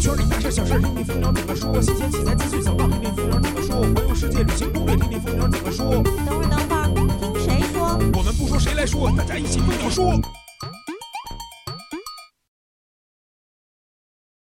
[0.00, 3.82] 圈里大事小事听听蜂鸟怎么说新鲜奇才资讯小道听听蜂鸟怎么说。
[3.82, 6.02] 环游世界旅行攻略听听蜂鸟怎么说。
[6.24, 6.88] 等会儿等会儿
[7.20, 7.98] 听谁说？
[8.14, 9.12] 我们不说谁来说？
[9.14, 10.18] 大家一起蜂鸟说。